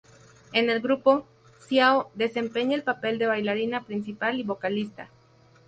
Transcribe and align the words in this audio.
En 0.51 0.71
el 0.71 0.81
grupo, 0.81 1.27
Xiao 1.59 2.09
desempeña 2.15 2.73
el 2.75 2.81
papel 2.81 3.19
de 3.19 3.27
bailarina 3.27 3.83
principal 3.83 4.39
y 4.39 4.43
vocalista. 4.43 5.09